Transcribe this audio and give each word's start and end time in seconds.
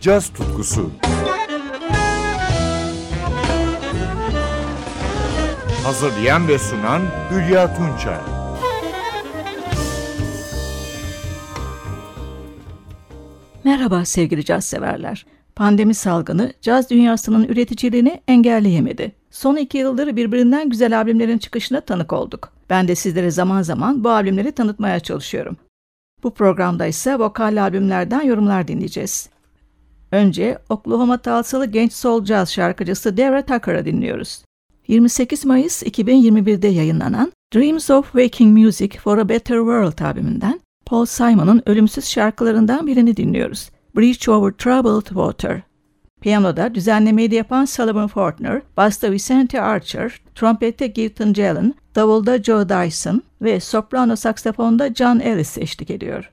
caz 0.00 0.28
tutkusu. 0.28 0.90
Hazırlayan 5.84 6.48
ve 6.48 6.58
sunan 6.58 7.02
Hülya 7.30 7.74
Tunçay. 7.74 8.18
Merhaba 13.64 14.04
sevgili 14.04 14.44
caz 14.44 14.64
severler. 14.64 15.26
Pandemi 15.56 15.94
salgını 15.94 16.52
caz 16.60 16.90
dünyasının 16.90 17.44
üreticiliğini 17.44 18.20
engelleyemedi. 18.28 19.12
Son 19.30 19.56
iki 19.56 19.78
yıldır 19.78 20.16
birbirinden 20.16 20.68
güzel 20.68 20.98
albümlerin 20.98 21.38
çıkışına 21.38 21.80
tanık 21.80 22.12
olduk. 22.12 22.52
Ben 22.70 22.88
de 22.88 22.94
sizlere 22.94 23.30
zaman 23.30 23.62
zaman 23.62 24.04
bu 24.04 24.10
albümleri 24.10 24.52
tanıtmaya 24.52 25.00
çalışıyorum. 25.00 25.56
Bu 26.22 26.34
programda 26.34 26.86
ise 26.86 27.18
vokal 27.18 27.62
albümlerden 27.62 28.22
yorumlar 28.22 28.68
dinleyeceğiz. 28.68 29.30
Önce 30.12 30.58
Oklahoma 30.68 31.18
Tulsalı 31.18 31.66
genç 31.66 31.92
soul 31.92 32.24
caz 32.24 32.52
şarkıcısı 32.52 33.16
Dara 33.16 33.42
Tucker'ı 33.42 33.84
dinliyoruz. 33.84 34.44
28 34.88 35.44
Mayıs 35.44 35.82
2021'de 35.82 36.68
yayınlanan 36.68 37.32
Dreams 37.54 37.90
of 37.90 38.04
Waking 38.04 38.58
Music 38.58 38.98
for 38.98 39.18
a 39.18 39.28
Better 39.28 39.56
World 39.56 39.98
albümünden 39.98 40.60
Paul 40.86 41.04
Simon'ın 41.04 41.62
ölümsüz 41.66 42.04
şarkılarından 42.04 42.86
birini 42.86 43.16
dinliyoruz. 43.16 43.70
Bridge 43.96 44.30
Over 44.30 44.52
Troubled 44.52 45.06
Water. 45.06 45.62
Piyanoda 46.20 46.74
düzenlemeyi 46.74 47.34
yapan 47.34 47.64
Sullivan 47.64 48.08
Fortner, 48.08 48.62
basta 48.76 49.12
Vicente 49.12 49.60
Archer, 49.60 50.20
trompette 50.34 50.86
Gilton 50.86 51.32
Jalen, 51.32 51.74
davulda 51.94 52.42
Joe 52.42 52.68
Dyson 52.68 53.22
ve 53.42 53.60
soprano 53.60 54.16
saksafonda 54.16 54.94
John 54.94 55.20
Ellis 55.20 55.58
eşlik 55.58 55.90
ediyor. 55.90 56.30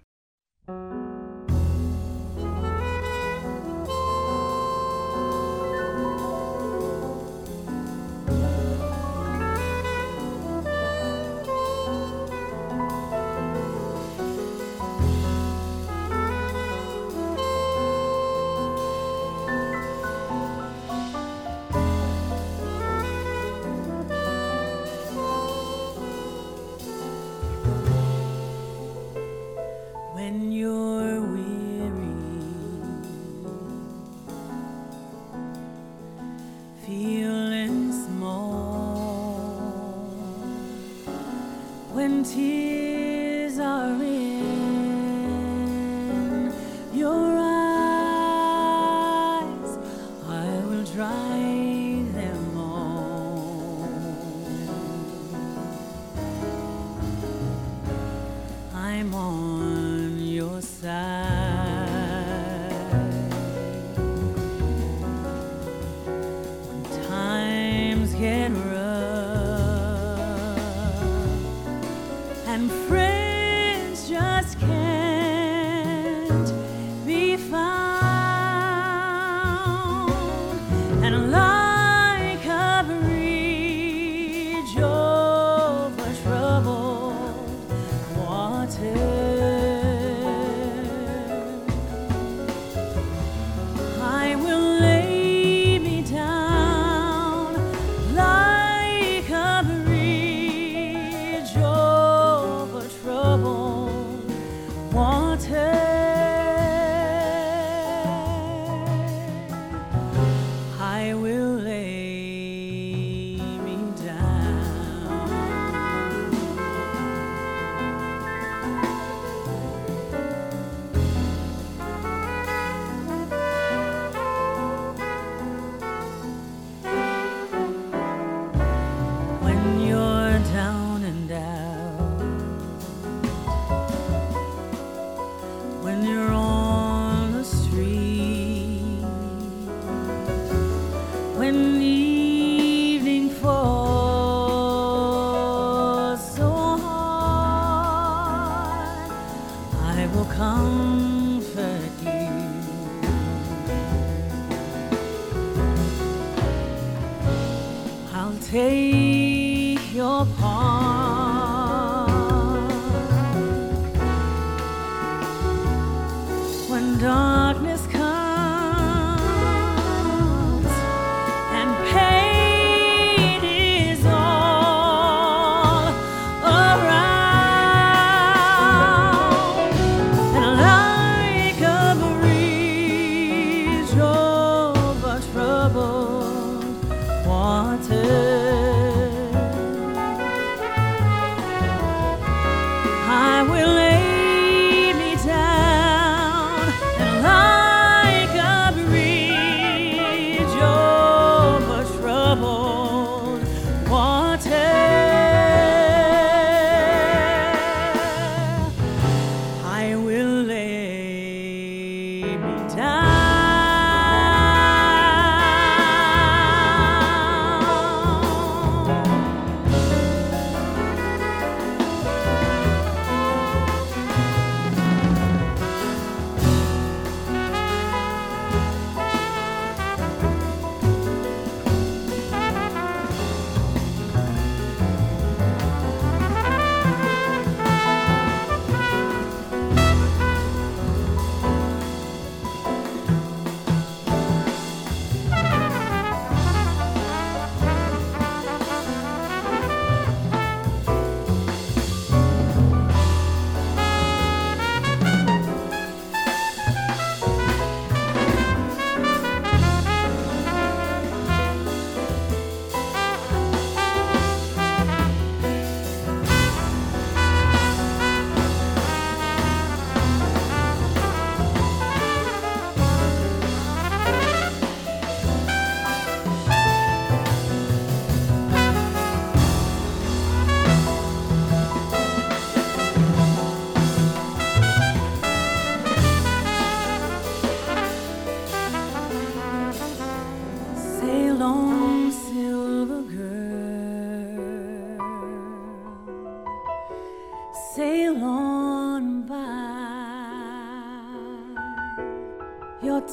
inside. 60.83 61.36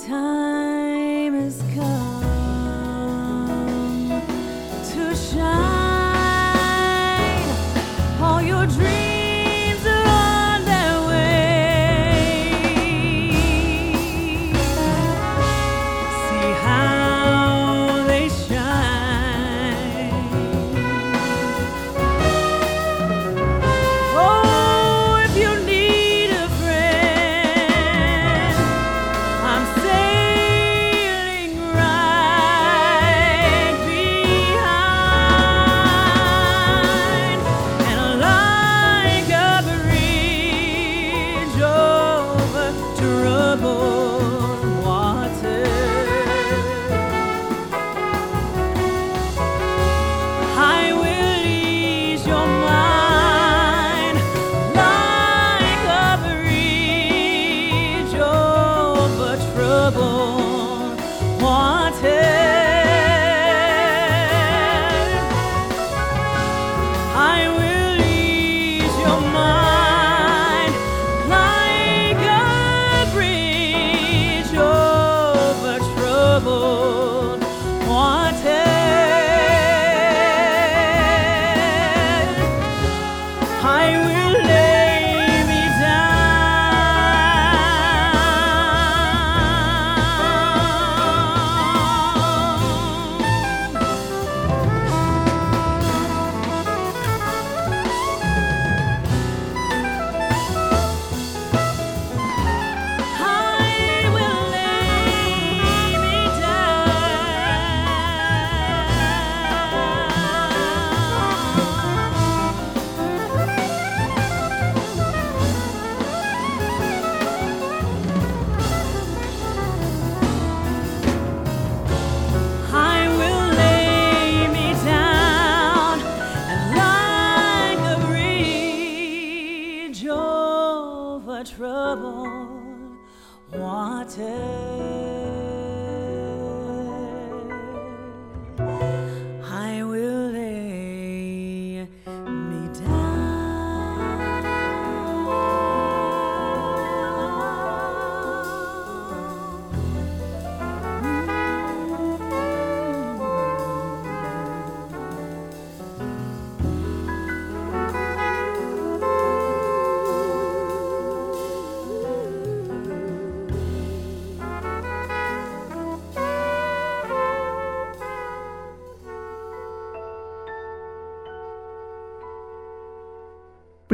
Time 0.02 1.34
has 1.34 1.62
come 1.74 2.23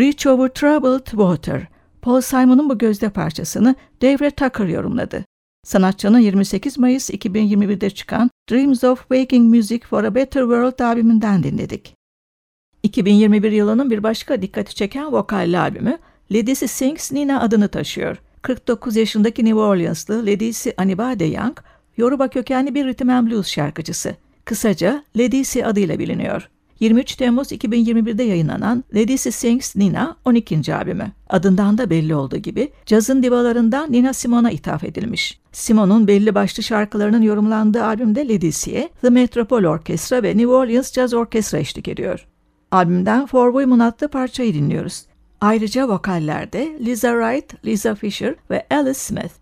Bridge 0.00 0.30
Over 0.30 0.49
Troubled 0.49 1.07
Water. 1.07 1.66
Paul 2.02 2.21
Simon'un 2.21 2.69
bu 2.69 2.78
gözde 2.78 3.11
parçasını 3.11 3.75
Dave 4.02 4.30
Tucker 4.30 4.66
yorumladı. 4.66 5.25
Sanatçının 5.64 6.19
28 6.19 6.78
Mayıs 6.78 7.11
2021'de 7.11 7.90
çıkan 7.90 8.30
Dreams 8.50 8.85
of 8.85 8.99
Waking 8.99 9.54
Music 9.54 9.80
for 9.87 10.04
a 10.04 10.14
Better 10.14 10.40
World 10.40 10.78
albümünden 10.78 11.42
dinledik. 11.42 11.95
2021 12.83 13.52
yılının 13.52 13.90
bir 13.90 14.02
başka 14.02 14.42
dikkati 14.42 14.75
çeken 14.75 15.12
vokalli 15.12 15.59
albümü 15.59 15.99
Ledisi 16.33 16.69
Sings 16.69 17.12
Nina 17.12 17.40
adını 17.40 17.69
taşıyor. 17.69 18.16
49 18.42 18.97
yaşındaki 18.97 19.45
New 19.45 19.61
Orleanslı 19.61 20.26
Ledisi 20.26 20.75
Anibade 20.76 21.25
Young, 21.25 21.59
Yoruba 21.97 22.28
kökenli 22.28 22.75
bir 22.75 22.87
rhythm 22.87 23.09
and 23.11 23.30
blues 23.30 23.49
şarkıcısı. 23.49 24.16
Kısaca 24.45 25.04
Ledisi 25.19 25.66
adıyla 25.66 25.99
biliniyor. 25.99 26.49
23 26.81 27.15
Temmuz 27.15 27.53
2021'de 27.53 28.23
yayınlanan 28.23 28.85
Ledisi 28.95 29.33
Sings 29.33 29.77
Nina 29.77 30.17
12. 30.25 30.75
albümü. 30.75 31.13
Adından 31.29 31.79
da 31.79 31.91
belli 31.91 32.15
olduğu 32.15 32.37
gibi 32.37 32.73
cazın 32.87 33.23
divalarından 33.23 33.93
Nina 33.93 34.13
Simone'a 34.13 34.51
ithaf 34.51 34.85
edilmiş. 34.85 35.41
Simone'un 35.53 36.07
belli 36.07 36.35
başlı 36.35 36.63
şarkılarının 36.63 37.23
yorumlandığı 37.23 37.85
albümde 37.85 38.29
Ledisi'ye 38.29 38.89
The 39.01 39.11
Metropole 39.11 39.69
Orkestra 39.69 40.23
ve 40.23 40.29
New 40.29 40.47
Orleans 40.47 40.93
Jazz 40.93 41.15
Orkestra 41.15 41.59
eşlik 41.59 41.89
ediyor. 41.89 42.27
Albümden 42.71 43.27
For 43.27 43.53
Women 43.53 43.79
adlı 43.79 44.09
parçayı 44.09 44.55
dinliyoruz. 44.55 45.03
Ayrıca 45.41 45.89
vokallerde 45.89 46.79
Lisa 46.81 47.09
Wright, 47.09 47.65
Lisa 47.67 47.95
Fisher 47.95 48.35
ve 48.51 48.67
Alice 48.71 48.95
Smith. 48.95 49.40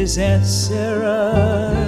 Is 0.00 0.16
Aunt 0.16 0.46
Sarah. 0.46 1.79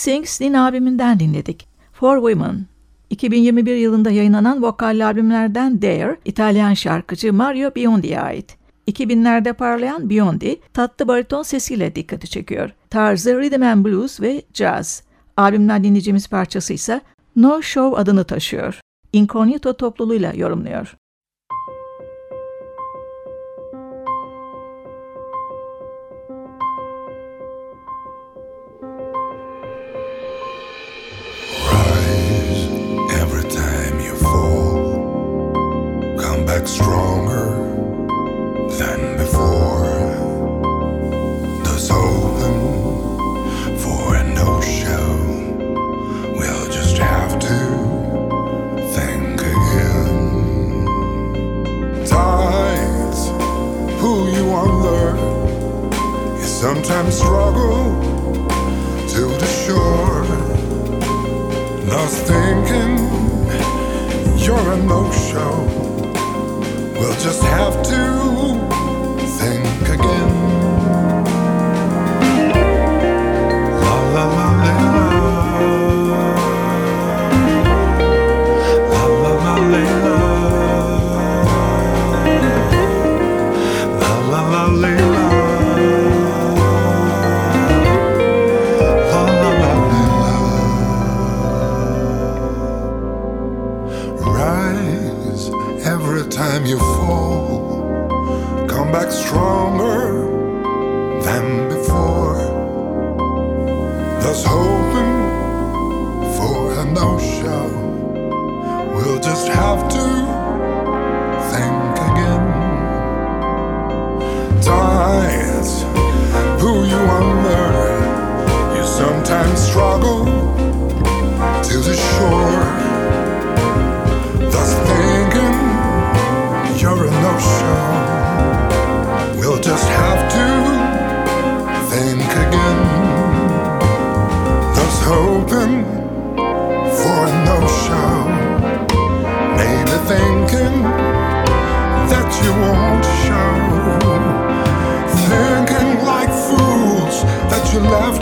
Sings 0.00 0.42
Lin 0.42 0.54
abiminden 0.54 1.20
dinledik. 1.20 1.68
For 1.92 2.16
Women 2.16 2.66
2021 3.10 3.76
yılında 3.76 4.10
yayınlanan 4.10 4.62
vokalli 4.62 5.04
albümlerden 5.04 5.82
Dare, 5.82 6.16
İtalyan 6.24 6.74
şarkıcı 6.74 7.32
Mario 7.32 7.74
Biondi'ye 7.74 8.20
ait. 8.20 8.56
2000'lerde 8.88 9.52
parlayan 9.52 10.10
Biondi, 10.10 10.60
tatlı 10.72 11.08
bariton 11.08 11.42
sesiyle 11.42 11.94
dikkati 11.94 12.28
çekiyor. 12.28 12.70
Tarzı 12.90 13.40
rhythm 13.40 13.62
and 13.62 13.84
blues 13.84 14.20
ve 14.20 14.42
jazz. 14.54 15.02
Albümden 15.36 15.84
dinleyeceğimiz 15.84 16.28
parçası 16.28 16.72
ise 16.72 17.00
No 17.36 17.62
Show 17.62 18.00
adını 18.00 18.24
taşıyor. 18.24 18.80
Incognito 19.12 19.76
topluluğuyla 19.76 20.32
yorumluyor. 20.34 20.96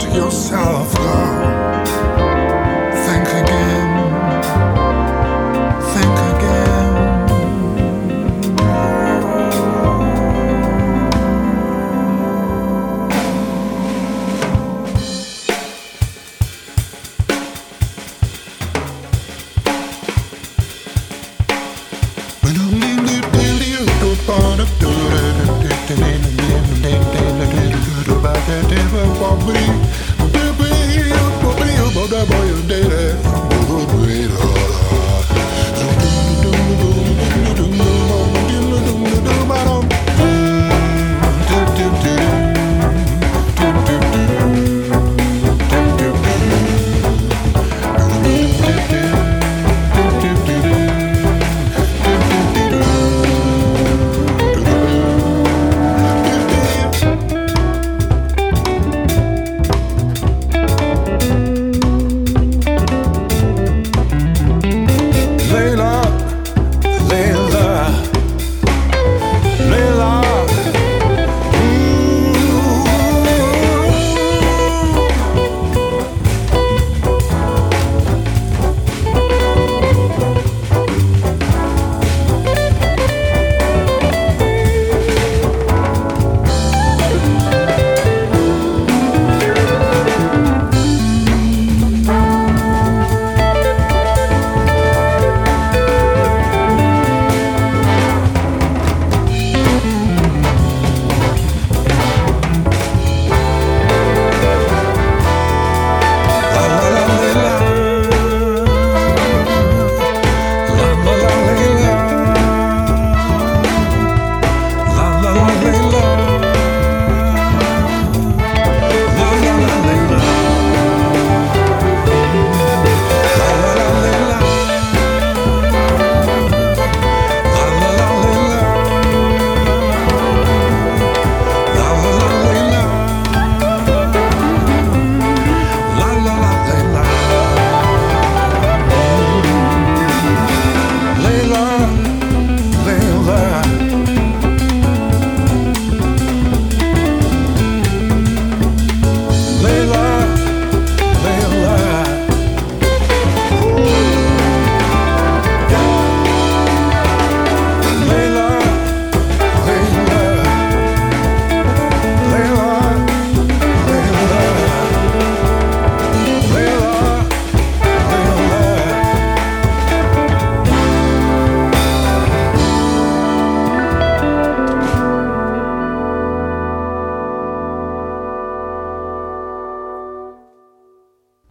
yourself, 0.07 0.95
girl. 0.95 1.58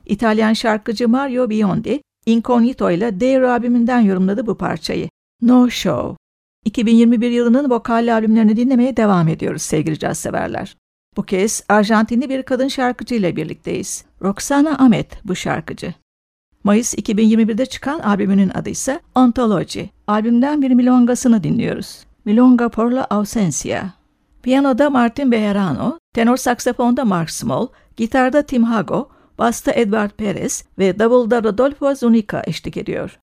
İtalyan 0.08 0.52
şarkıcı 0.52 1.08
Mario 1.08 1.50
Biondi, 1.50 2.00
Incognito 2.26 2.90
ile 2.90 3.20
Dare 3.20 3.48
albümünden 3.48 4.00
yorumladı 4.00 4.46
bu 4.46 4.54
parçayı. 4.58 5.08
No 5.42 5.70
Show. 5.70 6.16
2021 6.64 7.30
yılının 7.30 7.70
vokal 7.70 8.12
albümlerini 8.12 8.56
dinlemeye 8.56 8.96
devam 8.96 9.28
ediyoruz 9.28 9.62
sevgili 9.62 9.98
caz 9.98 10.18
severler. 10.18 10.76
Bu 11.16 11.22
kez 11.22 11.64
Arjantinli 11.68 12.28
bir 12.28 12.42
kadın 12.42 12.68
şarkıcı 12.68 13.14
ile 13.14 13.36
birlikteyiz. 13.36 14.04
Roxana 14.22 14.70
Ahmet 14.70 15.24
bu 15.24 15.36
şarkıcı. 15.36 15.94
Mayıs 16.64 16.94
2021'de 16.94 17.66
çıkan 17.66 18.00
albümünün 18.00 18.50
adı 18.54 18.70
ise 18.70 19.00
Ontology. 19.14 19.82
Albümden 20.06 20.62
bir 20.62 20.70
milongasını 20.70 21.42
dinliyoruz. 21.42 22.04
Milonga 22.24 22.68
por 22.68 22.90
la 22.90 23.04
ausencia. 23.04 23.84
Piyanoda 24.42 24.90
Martin 24.90 25.32
Bejarano, 25.32 25.98
tenor 26.14 26.36
saksafonda 26.36 27.04
Mark 27.04 27.30
Small, 27.30 27.68
gitarda 27.96 28.42
Tim 28.42 28.64
Hago, 28.64 29.08
basta 29.38 29.72
Edward 29.72 30.10
Perez 30.10 30.64
ve 30.78 30.98
davulda 30.98 31.42
Rodolfo 31.42 31.94
Zunica 31.94 32.42
eşlik 32.46 32.76
ediyor. 32.76 33.18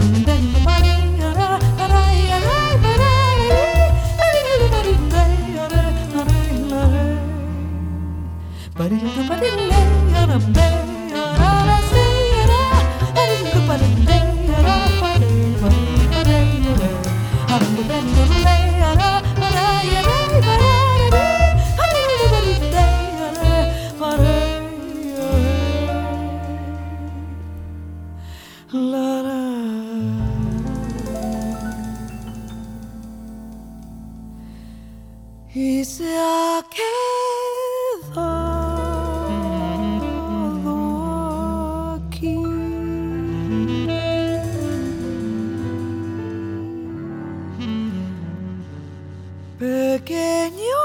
கண்ட 0.00 0.39
Pequeño 50.00 50.79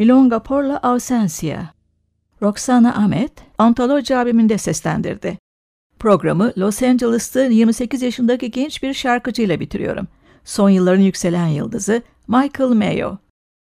Milonga 0.00 0.42
por 0.42 0.64
la 0.64 0.76
ausencia. 0.82 1.74
Roxana 2.42 2.94
Ahmet, 2.96 3.32
Antoloji 3.58 4.16
albümünde 4.16 4.58
seslendirdi. 4.58 5.38
Programı 5.98 6.52
Los 6.58 6.82
Angeles'ta 6.82 7.44
28 7.44 8.02
yaşındaki 8.02 8.50
genç 8.50 8.82
bir 8.82 8.94
şarkıcıyla 8.94 9.60
bitiriyorum. 9.60 10.08
Son 10.44 10.70
yılların 10.70 11.02
yükselen 11.02 11.46
yıldızı 11.46 12.02
Michael 12.28 12.70
Mayo. 12.70 13.16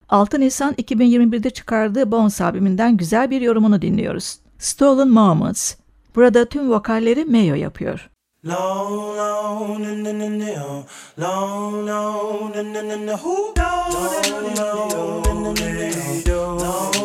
6 0.08 0.40
Nisan 0.40 0.74
2021'de 0.74 1.50
çıkardığı 1.50 2.10
Bones 2.10 2.40
albümünden 2.40 2.96
güzel 2.96 3.30
bir 3.30 3.40
yorumunu 3.40 3.82
dinliyoruz. 3.82 4.38
Stolen 4.58 5.08
Moments. 5.08 5.74
Burada 6.14 6.44
tüm 6.44 6.70
vokalleri 6.70 7.24
Mayo 7.24 7.54
yapıyor. 7.54 8.10
Long, 8.44 9.16
long, 9.16 9.82
na 9.82 9.94
na 9.94 10.12
na 10.12 10.28
na, 10.28 10.84
long, 11.16 11.84
long, 11.84 12.52
na 12.54 12.62
na 12.62 12.82
na 12.82 12.94
na, 12.94 13.16
who? 13.16 13.52
Long, 13.56 14.54
long, 14.54 15.22
na 15.24 15.32
na 15.34 15.52
na 15.52 15.82
na, 16.24 16.62
long. 16.62 16.97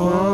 Whoa. 0.00 0.29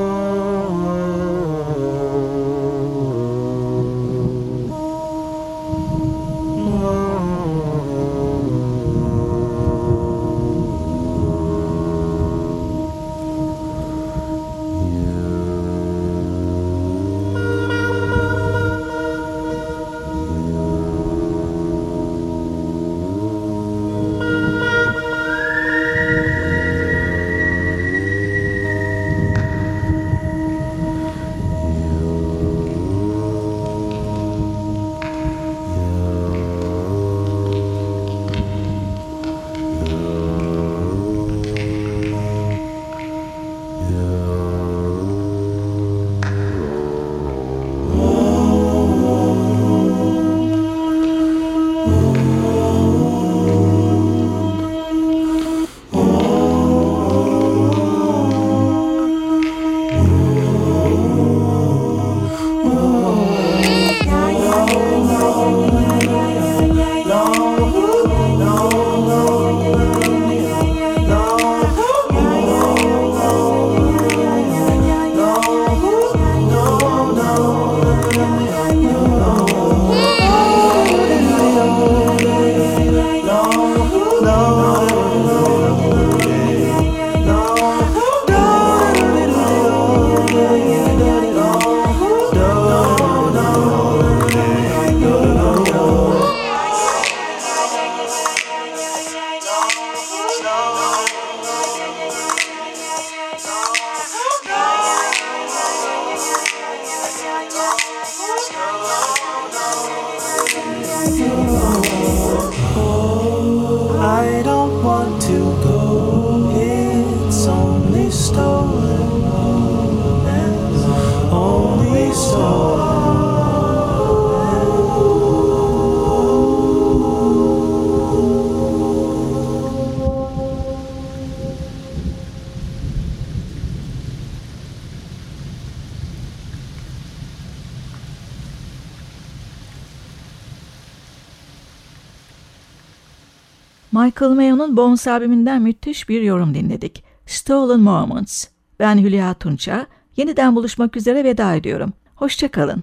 Michael 143.96 144.30
Mayo'nun 144.30 144.76
Bones 144.76 145.08
albümünden 145.08 145.62
müthiş 145.62 146.08
bir 146.08 146.22
yorum 146.22 146.54
dinledik. 146.54 147.15
Stolen 147.26 147.80
Moments. 147.80 148.46
Ben 148.80 148.98
Hülya 148.98 149.34
Tunça. 149.34 149.86
Yeniden 150.16 150.56
buluşmak 150.56 150.96
üzere 150.96 151.24
veda 151.24 151.54
ediyorum. 151.54 151.92
Hoşçakalın. 152.14 152.82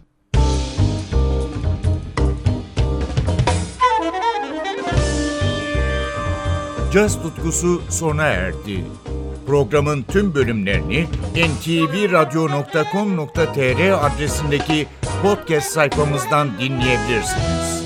Caz 6.93 7.21
tutkusu 7.21 7.81
sona 7.89 8.23
erdi. 8.23 8.85
Programın 9.47 10.03
tüm 10.03 10.35
bölümlerini 10.35 11.07
ntvradio.com.tr 11.35 14.05
adresindeki 14.05 14.87
podcast 15.23 15.71
sayfamızdan 15.71 16.49
dinleyebilirsiniz. 16.59 17.82